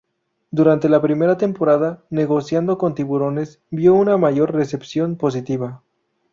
Durante 0.49 0.89
la 0.89 0.99
primera 0.99 1.37
temporada, 1.37 2.03
Negociando 2.09 2.79
con 2.79 2.95
tiburones 2.95 3.61
vio 3.69 3.93
una 3.93 4.17
mayor 4.17 4.51
recepción 4.51 5.15
positiva. 5.15 5.83